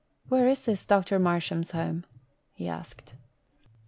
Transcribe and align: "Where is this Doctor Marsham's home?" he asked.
"Where 0.29 0.47
is 0.47 0.65
this 0.65 0.83
Doctor 0.83 1.19
Marsham's 1.19 1.69
home?" 1.69 2.05
he 2.53 2.67
asked. 2.67 3.13